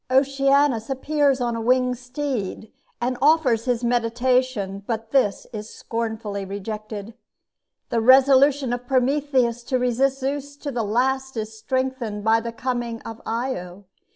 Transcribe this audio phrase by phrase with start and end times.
[0.09, 7.13] Oceanus appears upon a winged steed, and offers his mediation; but this is scornfully rejected.
[7.89, 12.99] The resolution of Prometheus to resist Zeus to the last is strengthened by the coming
[13.03, 13.83] of Io.